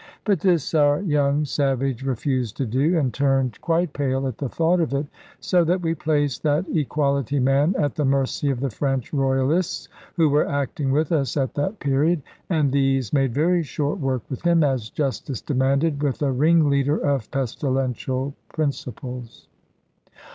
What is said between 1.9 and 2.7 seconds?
refused to